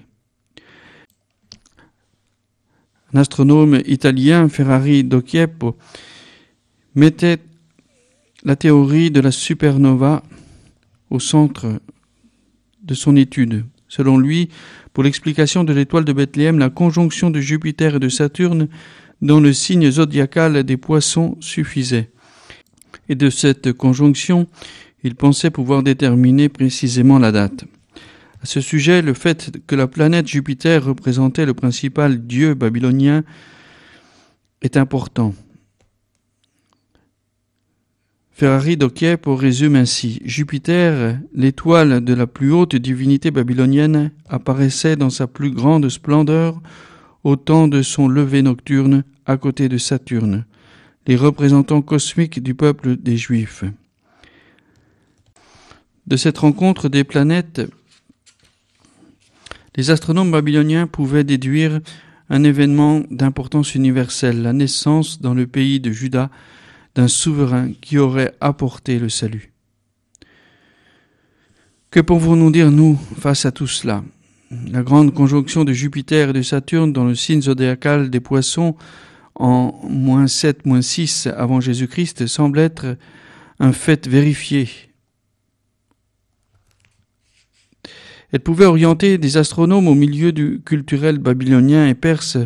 [3.15, 5.77] Un astronome italien, Ferrari d'Occhiepo,
[6.95, 7.39] mettait
[8.45, 10.23] la théorie de la supernova
[11.11, 11.81] au centre
[12.83, 13.65] de son étude.
[13.87, 14.49] Selon lui,
[14.95, 18.69] pour l'explication de l'étoile de Bethléem, la conjonction de Jupiter et de Saturne
[19.21, 22.11] dans le signe zodiacal des poissons suffisait.
[23.09, 24.47] Et de cette conjonction,
[25.05, 27.65] il pensait pouvoir déterminer précisément la date.
[28.43, 33.23] À ce sujet, le fait que la planète Jupiter représentait le principal dieu babylonien
[34.63, 35.33] est important.
[38.33, 38.77] Ferrari
[39.23, 45.53] pour résume ainsi Jupiter, l'étoile de la plus haute divinité babylonienne, apparaissait dans sa plus
[45.53, 46.61] grande splendeur
[47.23, 50.47] au temps de son lever nocturne à côté de Saturne,
[51.07, 53.63] les représentants cosmiques du peuple des Juifs.
[56.09, 57.63] De cette rencontre des planètes,
[59.77, 61.81] les astronomes babyloniens pouvaient déduire
[62.29, 66.31] un événement d'importance universelle, la naissance dans le pays de Juda
[66.95, 69.53] d'un souverain qui aurait apporté le salut.
[71.91, 74.03] Que pouvons-nous dire, nous, face à tout cela?
[74.71, 78.77] La grande conjonction de Jupiter et de Saturne dans le signe zodiacal des poissons
[79.35, 82.97] en moins 7, moins 6 avant Jésus-Christ semble être
[83.61, 84.69] un fait vérifié.
[88.33, 92.39] Elle pouvait orienter des astronomes au milieu du culturel babylonien et perse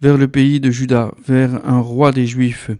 [0.00, 2.70] vers le pays de Juda, vers un roi des Juifs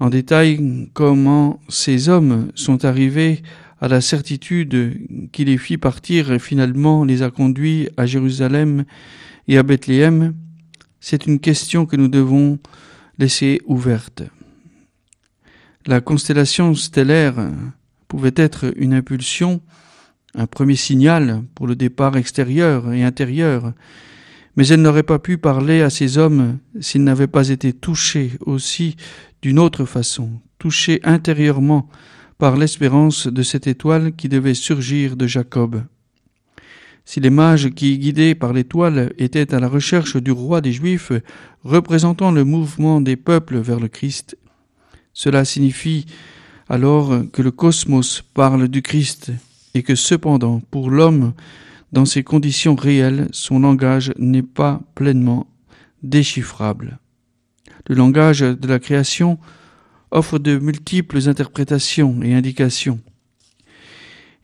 [0.00, 3.42] en détail comment ces hommes sont arrivés
[3.80, 8.84] à la certitude qui les fit partir et finalement les a conduits à Jérusalem
[9.46, 10.34] et à Bethléem,
[11.00, 12.58] c'est une question que nous devons
[13.18, 14.22] laisser ouverte.
[15.86, 17.50] La constellation stellaire
[18.08, 19.60] pouvait être une impulsion,
[20.34, 23.72] un premier signal pour le départ extérieur et intérieur,
[24.56, 28.96] mais elle n'aurait pas pu parler à ces hommes s'ils n'avaient pas été touchés aussi
[29.42, 31.88] d'une autre façon, touché intérieurement
[32.38, 35.82] par l'espérance de cette étoile qui devait surgir de Jacob.
[37.04, 41.12] Si les mages qui, guidés par l'étoile, étaient à la recherche du roi des Juifs,
[41.64, 44.36] représentant le mouvement des peuples vers le Christ,
[45.12, 46.06] cela signifie
[46.68, 49.32] alors que le cosmos parle du Christ
[49.74, 51.32] et que cependant, pour l'homme,
[51.92, 55.46] dans ses conditions réelles, son langage n'est pas pleinement
[56.02, 56.98] déchiffrable.
[57.88, 59.38] Le langage de la création
[60.10, 63.00] offre de multiples interprétations et indications.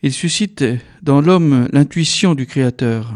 [0.03, 0.63] Il suscite
[1.01, 3.13] dans l'homme l'intuition du Créateur.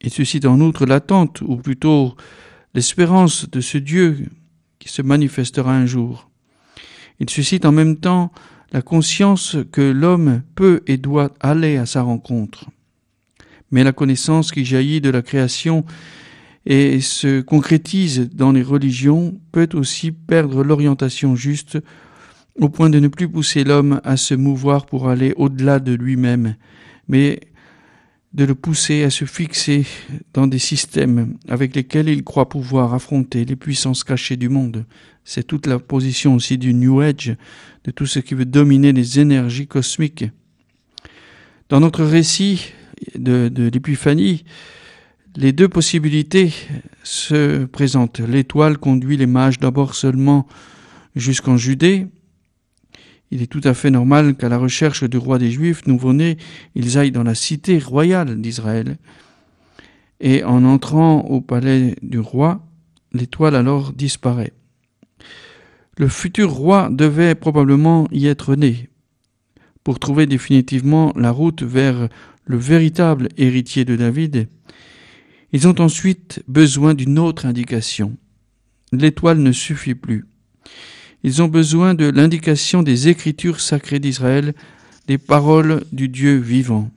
[0.00, 2.14] Il suscite en outre l'attente, ou plutôt
[2.74, 4.26] l'espérance de ce Dieu
[4.78, 6.30] qui se manifestera un jour.
[7.20, 8.32] Il suscite en même temps
[8.74, 12.70] la conscience que l'homme peut et doit aller à sa rencontre.
[13.70, 15.84] Mais la connaissance qui jaillit de la création
[16.66, 21.78] et se concrétise dans les religions peut aussi perdre l'orientation juste
[22.58, 26.56] au point de ne plus pousser l'homme à se mouvoir pour aller au-delà de lui-même,
[27.06, 27.38] mais
[28.34, 29.86] de le pousser à se fixer
[30.32, 34.84] dans des systèmes avec lesquels il croit pouvoir affronter les puissances cachées du monde.
[35.24, 37.36] C'est toute la position aussi du New Age,
[37.84, 40.24] de tout ce qui veut dominer les énergies cosmiques.
[41.68, 42.72] Dans notre récit
[43.16, 44.44] de, de l'épiphanie,
[45.36, 46.52] les deux possibilités
[47.04, 48.20] se présentent.
[48.20, 50.46] L'étoile conduit les mages d'abord seulement
[51.14, 52.08] jusqu'en Judée.
[53.30, 56.36] Il est tout à fait normal qu'à la recherche du roi des Juifs nouveau-né,
[56.74, 58.96] ils aillent dans la cité royale d'Israël.
[60.20, 62.64] et en entrant au palais du roi,
[63.12, 64.52] l'étoile alors disparaît.
[65.96, 68.88] Le futur roi devait probablement y être né,
[69.84, 72.08] pour trouver définitivement la route vers
[72.46, 74.48] le véritable héritier de David.
[75.52, 78.16] Ils ont ensuite besoin d'une autre indication.
[78.92, 80.26] L'étoile ne suffit plus.
[81.24, 84.52] Ils ont besoin de l'indication des écritures sacrées d'Israël,
[85.06, 86.90] des paroles du Dieu vivant.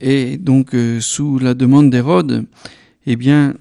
[0.00, 2.46] Et donc, euh, sous la demande d'Hérode,
[3.06, 3.54] eh bien,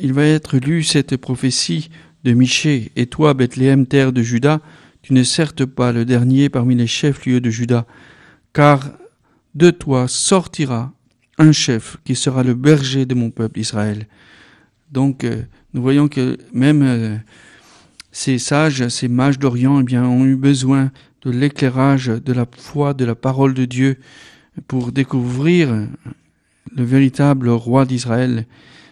[0.00, 1.90] il va être lu cette prophétie
[2.24, 2.90] de Michée.
[2.96, 4.60] Et toi, Bethléem, terre de Juda,
[5.02, 7.86] tu ne certes pas le dernier parmi les chefs-lieux de Juda,
[8.52, 8.90] car
[9.54, 10.92] de toi sortira
[11.38, 14.08] un chef qui sera le berger de mon peuple Israël.
[14.90, 17.16] Donc, euh, nous voyons que même euh,
[18.12, 22.94] ces sages, ces mages d'Orient, eh bien, ont eu besoin de l'éclairage de la foi,
[22.94, 23.98] de la parole de Dieu,
[24.68, 25.88] pour découvrir
[26.70, 28.46] le véritable roi d'Israël,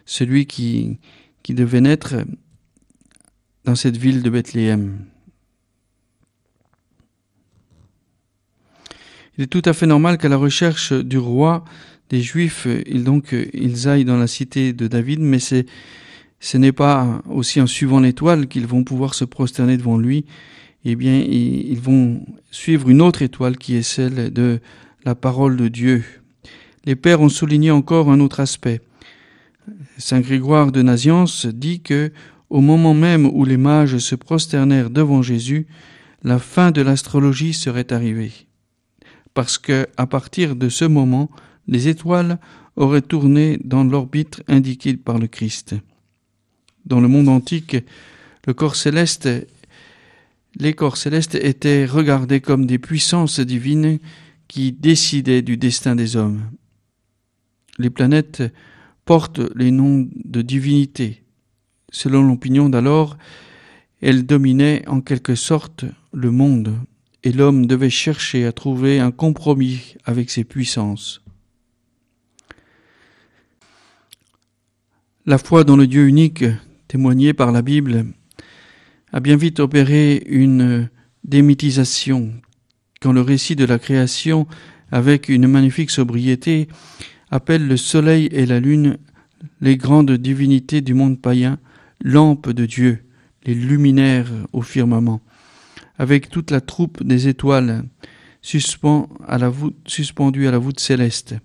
[0.06, 0.98] celui qui,
[1.42, 2.16] qui devait naître
[3.64, 4.98] dans cette ville de Bethléem.
[9.36, 11.64] Il est tout à fait normal qu'à la recherche du roi
[12.08, 15.66] des Juifs, ils, donc, ils aillent dans la cité de David, mais c'est,
[16.40, 20.24] ce n'est pas aussi en suivant l'étoile qu'ils vont pouvoir se prosterner devant lui.
[20.86, 24.60] Eh bien, ils vont suivre une autre étoile qui est celle de
[25.04, 26.02] la parole de Dieu.
[26.86, 28.80] Les pères ont souligné encore un autre aspect.
[29.98, 32.10] Saint Grégoire de Naziance dit que,
[32.48, 35.66] au moment même où les mages se prosternèrent devant Jésus,
[36.24, 38.32] la fin de l'astrologie serait arrivée.
[39.34, 41.30] Parce que, à partir de ce moment,
[41.68, 42.38] les étoiles
[42.76, 45.76] auraient tourné dans l'orbite indiquée par le Christ.
[46.86, 47.76] Dans le monde antique,
[48.46, 49.28] les corps célestes
[51.34, 53.98] étaient regardés comme des puissances divines
[54.48, 56.50] qui décidait du destin des hommes.
[57.78, 58.42] Les planètes
[59.04, 61.22] portent les noms de divinités.
[61.92, 63.16] Selon l'opinion d'alors,
[64.00, 66.78] elles dominaient en quelque sorte le monde,
[67.22, 71.22] et l'homme devait chercher à trouver un compromis avec ces puissances.
[75.26, 76.44] La foi dans le Dieu unique,
[76.90, 78.06] témoignée par la Bible,
[79.12, 80.90] a bien vite opéré une
[81.22, 82.32] démythisation
[83.00, 84.48] quand le récit de la création,
[84.90, 86.66] avec une magnifique sobriété,
[87.30, 88.98] appelle le soleil et la lune
[89.60, 91.58] les grandes divinités du monde païen,
[92.02, 93.04] lampes de Dieu,
[93.46, 95.20] les luminaires au firmament,
[95.96, 97.84] avec toute la troupe des étoiles
[98.42, 101.36] suspendues à la voûte céleste.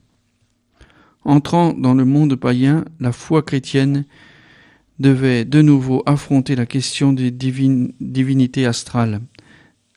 [1.23, 4.05] Entrant dans le monde païen, la foi chrétienne
[4.99, 9.21] devait de nouveau affronter la question des divinités astrales.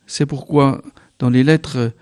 [0.07, 0.83] C'est pourquoi
[1.19, 1.93] dans les lettres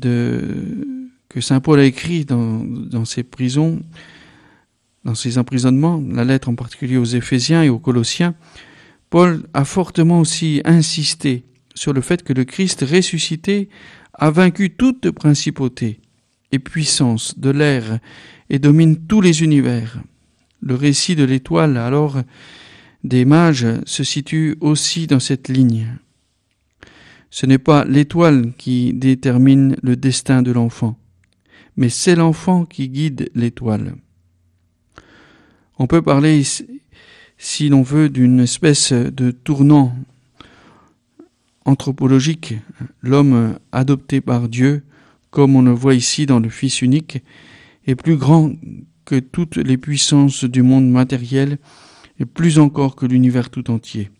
[0.00, 3.80] que Saint Paul a écrites dans ses prisons,
[5.04, 8.34] dans ses emprisonnements, la lettre en particulier aux Éphésiens et aux Colossiens,
[9.08, 11.44] Paul a fortement aussi insisté
[11.74, 13.68] sur le fait que le Christ ressuscité
[14.14, 16.00] a vaincu toute principauté
[16.50, 18.00] et puissance de l'air
[18.50, 20.00] et domine tous les univers.
[20.66, 22.20] Le récit de l'étoile alors
[23.04, 25.96] des mages se situe aussi dans cette ligne.
[27.30, 30.98] Ce n'est pas l'étoile qui détermine le destin de l'enfant,
[31.76, 33.94] mais c'est l'enfant qui guide l'étoile.
[35.78, 36.42] On peut parler,
[37.38, 39.94] si l'on veut, d'une espèce de tournant
[41.64, 42.56] anthropologique.
[43.02, 44.82] L'homme adopté par Dieu,
[45.30, 47.22] comme on le voit ici dans le Fils unique,
[47.86, 48.50] est plus grand
[49.06, 51.58] que toutes les puissances du monde matériel
[52.18, 54.10] et plus encore que l'univers tout entier.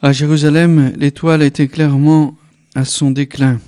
[0.00, 2.36] À Jérusalem, l'étoile était clairement
[2.74, 3.60] à son déclin.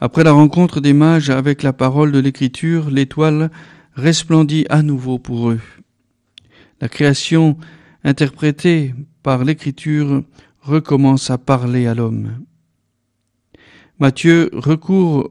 [0.00, 3.50] Après la rencontre des mages avec la parole de l'Écriture, l'étoile
[3.94, 5.60] resplendit à nouveau pour eux.
[6.80, 7.58] La création
[8.04, 10.22] interprétée par l'Écriture
[10.62, 12.47] recommence à parler à l'homme.
[14.00, 15.28] Matthieu recourt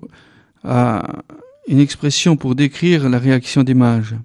[0.64, 1.24] à
[1.70, 4.16] une expression pour décrire la réaction des mages.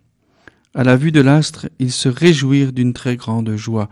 [0.75, 3.89] À la vue de l'astre, ils se réjouirent d'une très grande joie.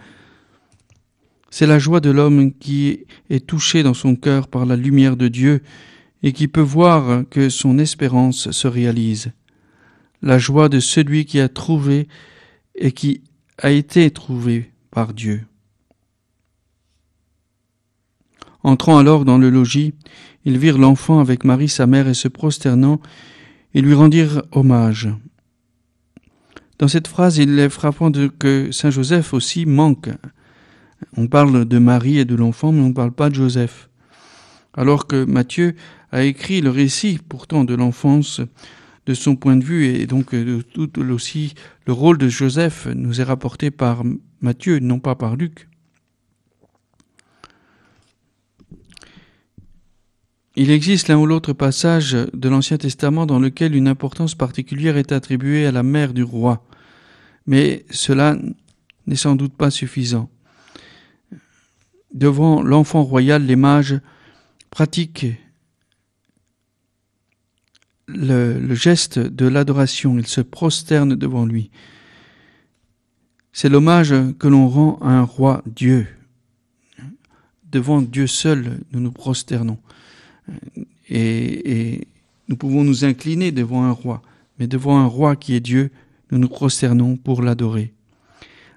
[1.51, 5.29] C'est la joie de l'homme qui est touché dans son cœur par la lumière de
[5.29, 5.63] Dieu
[6.25, 9.31] et qui peut voir que son espérance se réalise.
[10.21, 12.09] La joie de celui qui a trouvé
[12.75, 13.23] et qui
[13.59, 15.45] a été trouvé par Dieu.
[18.63, 19.95] Entrant alors dans le logis,
[20.45, 23.01] ils virent l'enfant avec Marie sa mère et se prosternant,
[23.75, 25.09] ils lui rendirent hommage.
[26.79, 30.11] Dans cette phrase, il est frappant que Saint Joseph aussi manque
[31.17, 33.89] on parle de Marie et de l'enfant, mais on ne parle pas de Joseph.
[34.75, 35.75] alors que Matthieu
[36.13, 38.41] a écrit le récit pourtant de l'enfance
[39.07, 41.55] de son point de vue et donc de tout aussi
[41.87, 44.05] le rôle de Joseph nous est rapporté par
[44.41, 45.70] Matthieu, non pas par Luc.
[50.57, 55.13] Il existe l'un ou l'autre passage de l'Ancien Testament dans lequel une importance particulière est
[55.13, 56.65] attribuée à la mère du roi,
[57.47, 58.37] mais cela
[59.07, 60.29] n'est sans doute pas suffisant.
[62.13, 64.01] Devant l'enfant royal, les mages
[64.71, 65.27] pratiquent
[68.09, 71.71] le, geste de l'adoration, ils se prosternent devant lui.
[73.53, 76.09] C'est l'hommage que l'on rend à un roi Dieu.
[77.71, 79.79] Devant Dieu seul, nous nous prosternons
[81.09, 82.07] et,
[82.49, 84.23] nous pouvons nous incliner devant un roi,
[84.59, 85.91] mais devant un roi qui est Dieu,
[86.33, 87.93] nous nous prosternons pour l'adorer.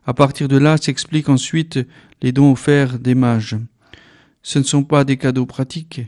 [0.06, 1.80] À partir de là s'expliquent ensuite
[2.22, 3.56] les dons offerts des mages.
[4.44, 6.02] Ce ne sont pas des cadeaux pratiques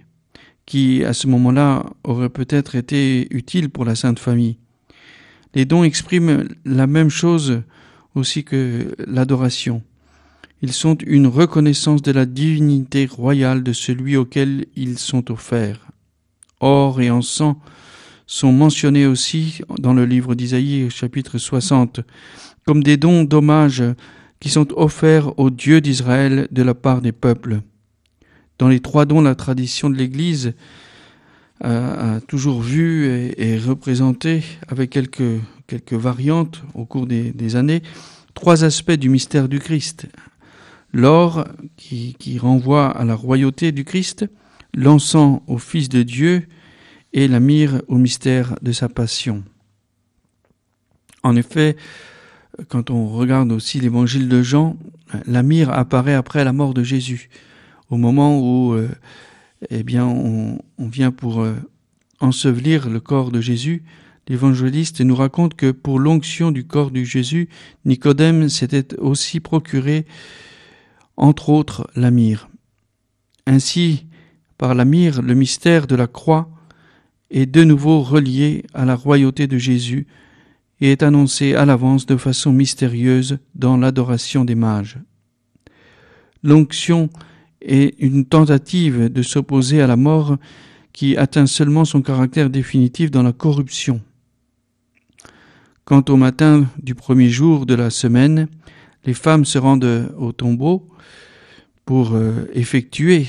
[0.68, 4.57] qui, à ce moment-là, auraient peut-être été utiles pour la Sainte Famille.
[5.55, 7.63] Les dons expriment la même chose
[8.13, 9.82] aussi que l'adoration.
[10.62, 15.86] Ils sont une reconnaissance de la divinité royale de celui auquel ils sont offerts.
[16.62, 17.58] Or et encens
[18.26, 21.99] sont mentionnés aussi dans le livre d'Isaïe chapitre 60
[22.66, 23.84] comme des dons d'hommage
[24.39, 27.62] qui sont offerts au Dieu d'Israël de la part des peuples.
[28.58, 30.53] Dans les trois dons, la tradition de l'Église
[31.62, 33.06] a, toujours vu
[33.38, 37.84] et, représenté, avec quelques, variantes au cours des années,
[38.34, 40.08] trois aspects du mystère du Christ
[40.96, 44.26] l'or qui, renvoie à la royauté du Christ,
[44.74, 46.48] l'encens au Fils de Dieu
[47.12, 49.43] et la myrrhe au mystère de sa passion.
[51.22, 51.76] En effet,
[52.70, 54.78] quand on regarde aussi l'évangile de Jean,
[55.26, 57.30] la myrrhe apparaît après la mort de Jésus,
[57.89, 58.88] au moment où euh,
[59.70, 61.56] eh bien, on, vient pour euh,
[62.22, 63.84] ensevelir le corps de Jésus.
[64.30, 67.50] L'évangéliste nous raconte que pour l'onction du corps de Jésus,
[67.84, 70.06] Nicodème s'était aussi procuré
[71.18, 72.49] entre autres la myrrhe.
[73.47, 74.05] Ainsi,
[74.57, 76.49] par la myrrhe, le mystère de la croix
[77.30, 80.07] est de nouveau relié à la royauté de Jésus
[80.82, 84.97] et est annoncé à l'avance de façon mystérieuse dans l'adoration des mages.
[86.43, 87.09] L'onction
[87.61, 90.38] est une tentative de s'opposer à la mort
[90.93, 94.01] qui atteint seulement son caractère définitif dans la corruption.
[95.84, 98.47] Quant au matin du premier jour de la semaine,
[99.06, 100.89] les femmes se rendent au tombeau
[101.86, 103.28] pour euh, effectuer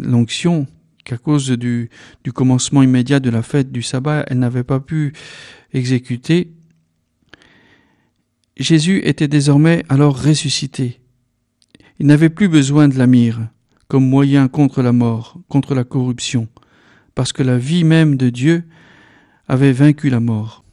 [0.00, 0.66] l'onction
[1.04, 1.90] qu'à cause du,
[2.34, 5.12] commencement immédiat de la fête du sabbat, elles n'avaient pas pu
[5.72, 6.52] exécuter.
[8.56, 11.00] Jésus était désormais alors ressuscité.
[11.98, 13.06] Il n'avait plus besoin de la
[13.88, 16.48] comme moyen contre la mort, contre la corruption,
[17.14, 18.64] parce que la vie même de Dieu
[19.48, 20.65] avait vaincu la mort.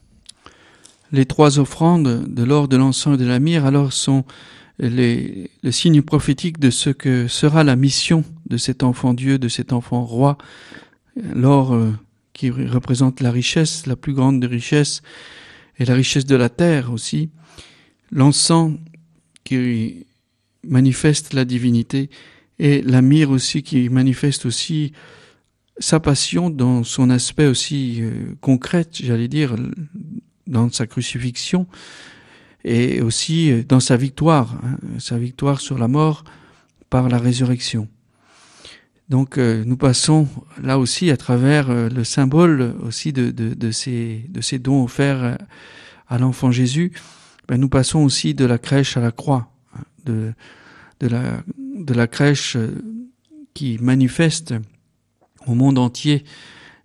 [1.14, 4.24] Les trois offrandes de l'or, de l'encens et de la myrrhe alors sont
[4.80, 9.46] les, le signe prophétique de ce que sera la mission de cet enfant Dieu, de
[9.46, 10.38] cet enfant roi,
[11.32, 11.92] l'or euh,
[12.32, 15.02] qui représente la richesse, la plus grande des richesses,
[15.78, 17.30] et la richesse de la terre aussi,
[18.10, 18.72] l'encens
[19.44, 20.06] qui
[20.64, 22.10] manifeste la divinité,
[22.58, 24.90] et la myrrhe aussi qui manifeste aussi
[25.78, 29.54] sa passion dans son aspect aussi euh, concret, j'allais dire,
[30.46, 31.66] dans sa crucifixion,
[32.64, 36.24] et aussi euh, dans sa victoire, hein, sa victoire sur la mort
[36.90, 37.88] par la résurrection.
[39.08, 40.28] Donc euh, nous passons
[40.62, 44.84] là aussi à travers euh, le symbole aussi de, de, de, ces, de ces dons
[44.84, 45.38] offerts
[46.08, 46.92] à l'enfant Jésus,
[47.48, 50.32] ben, nous passons aussi de la crèche à la croix, hein, de,
[51.00, 52.56] de, la, de la crèche
[53.52, 54.54] qui manifeste
[55.46, 56.24] au monde entier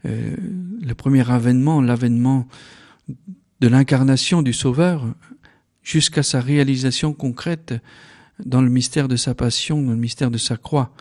[0.03, 2.47] le premier avènement, l'avènement
[3.59, 5.05] de l'incarnation du Sauveur,
[5.83, 7.73] jusqu'à sa réalisation concrète
[8.45, 10.93] dans le mystère de sa passion, dans le mystère de sa croix.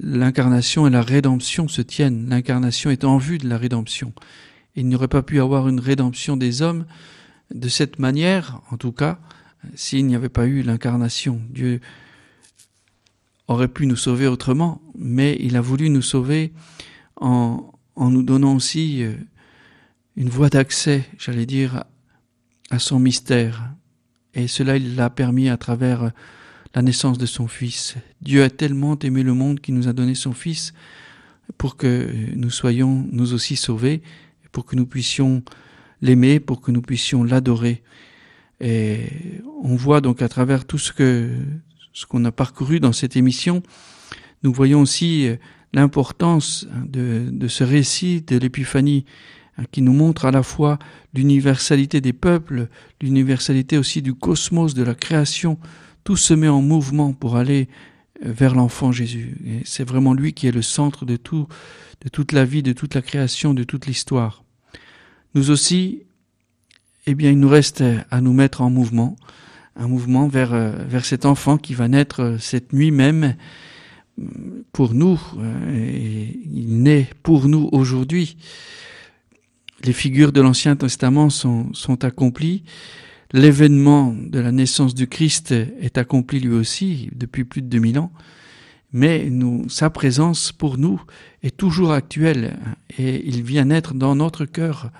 [0.00, 2.28] L'incarnation et la rédemption se tiennent.
[2.28, 4.12] L'incarnation est en vue de la rédemption.
[4.74, 6.84] Il n'y aurait pas pu avoir une rédemption des hommes
[7.54, 9.18] de cette manière, en tout cas,
[9.74, 11.40] s'il n'y avait pas eu l'incarnation.
[11.50, 11.80] Dieu
[13.46, 16.52] aurait pu nous sauver autrement, mais il a voulu nous sauver
[17.16, 19.14] en, en nous donnant aussi euh,
[20.18, 21.84] une voie d'accès, j'allais dire,
[22.70, 23.70] à son mystère,
[24.34, 26.10] et cela, il l'a permis à travers
[26.74, 27.94] la naissance de son Fils.
[28.20, 30.74] Dieu a tellement aimé le monde qu'il nous a donné son Fils
[31.56, 34.02] pour que nous soyons nous aussi sauvés,
[34.50, 35.44] pour que nous puissions
[36.02, 37.84] l'aimer, pour que nous puissions l'adorer.
[38.60, 39.06] Et
[39.62, 41.30] on voit donc à travers tout ce que
[41.92, 43.62] ce qu'on a parcouru dans cette émission,
[44.42, 45.28] nous voyons aussi
[45.72, 49.04] l'importance de, de, ce récit de l'épiphanie
[49.66, 50.78] qui nous montre à la fois
[51.14, 52.68] l'universalité des peuples,
[53.00, 55.58] l'universalité aussi du cosmos, de la création.
[56.04, 57.68] Tout se met en mouvement pour aller
[58.24, 59.36] euh, vers l'enfant Jésus.
[59.46, 61.46] Et c'est vraiment lui qui est le centre de tout,
[62.02, 64.44] de toute la vie, de toute la création, de toute l'histoire.
[65.34, 66.02] Nous aussi,
[67.06, 69.16] eh bien, il nous reste à nous mettre en mouvement,
[69.76, 73.36] un mouvement vers, euh, vers cet enfant qui va naître euh, cette nuit même
[74.72, 75.20] pour nous.
[76.44, 78.36] Il naît pour nous aujourd'hui.
[79.84, 82.64] Les figures de l'Ancien Testament sont, sont accomplies
[83.32, 88.12] l'événement de la naissance du Christ est accompli lui aussi depuis plus de 2000 ans,
[88.92, 91.02] mais nous, sa présence pour nous
[91.42, 92.56] est toujours actuelle
[92.98, 94.90] et il vient naître dans notre cœur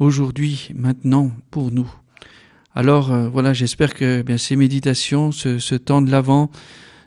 [0.00, 1.88] aujourd'hui, maintenant, pour nous.
[2.74, 6.50] Alors euh, voilà, j'espère que eh bien, ces méditations, ce, ce temps de l'Avent,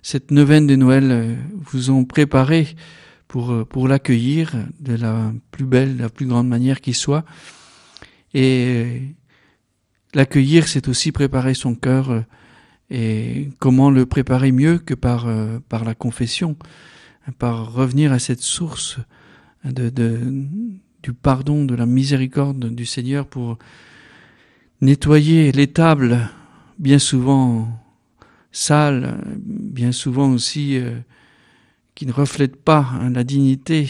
[0.03, 1.35] cette neuvaine de Noël euh,
[1.71, 2.67] vous ont préparé
[3.27, 7.25] pour, euh, pour l'accueillir de la plus belle, la plus grande manière qui soit.
[8.33, 9.15] Et
[10.15, 12.21] L'accueillir, c'est aussi préparer son cœur euh,
[12.89, 16.55] et comment le préparer mieux que par, euh, par la confession,
[17.37, 18.97] par revenir à cette source
[19.65, 20.17] de, de,
[21.03, 23.57] du pardon, de la miséricorde du Seigneur pour
[24.79, 26.29] nettoyer l'étable,
[26.79, 27.67] bien souvent
[28.53, 30.79] sale, bien souvent aussi
[31.95, 33.89] qui ne reflète pas hein, la dignité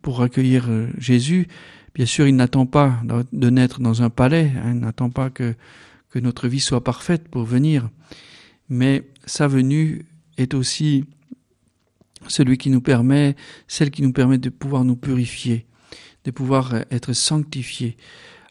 [0.00, 1.48] pour accueillir Jésus,
[1.94, 5.54] Bien sûr, il n'attend pas de naître dans un palais, hein, il n'attend pas que,
[6.14, 7.88] notre vie soit parfaite pour venir,
[8.68, 10.04] mais sa venue
[10.36, 11.06] est aussi
[12.28, 13.34] celui qui nous permet,
[13.66, 15.64] celle qui nous permet de pouvoir nous purifier,
[16.24, 17.96] de pouvoir être sanctifiés.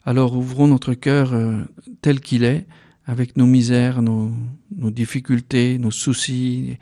[0.04, 1.62] Alors ouvrons notre cœur euh,
[2.00, 2.66] tel qu'il est,
[3.06, 4.32] avec nos misères, nos
[4.70, 6.78] difficultés, nos soucis,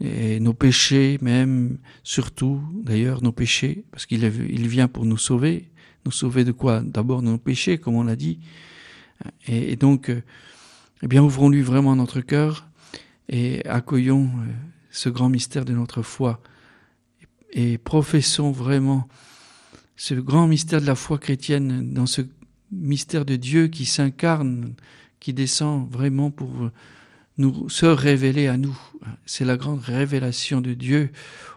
[0.00, 5.68] et nos péchés même, surtout d'ailleurs nos péchés, parce qu'il il vient pour nous sauver,
[6.04, 6.82] nous sauver de quoi?
[6.82, 8.38] D'abord nos péchés, comme on l'a dit.
[9.46, 10.22] Et, donc, euh,
[11.02, 12.68] eh bien, ouvrons-lui vraiment notre cœur
[13.28, 14.52] et accueillons euh,
[14.90, 16.40] ce grand mystère de notre foi.
[17.52, 19.08] Et professons vraiment
[19.96, 22.22] ce grand mystère de la foi chrétienne dans ce
[22.70, 24.74] mystère de Dieu qui s'incarne,
[25.18, 26.70] qui descend vraiment pour
[27.38, 28.78] nous se révéler à nous.
[29.24, 31.10] C'est la grande révélation de Dieu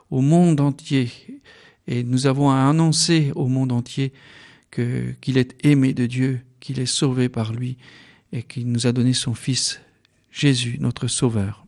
[0.10, 1.12] au monde entier.
[1.88, 4.14] Et nous avons à annoncer au monde entier
[4.72, 7.78] qu'il est aimé de Dieu, qu'il est sauvé par lui
[8.32, 9.82] et qu'il nous a donné son Fils
[10.32, 11.66] Jésus, notre Sauveur.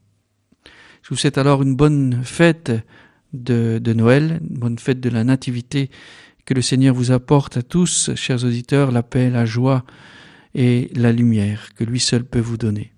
[1.01, 2.72] Je vous souhaite alors une bonne fête
[3.34, 5.89] de, de Noël, une bonne fête de la Nativité,
[6.45, 9.84] que le Seigneur vous apporte à tous, chers auditeurs, la paix, la joie
[10.55, 12.93] et la lumière que lui seul peut vous donner.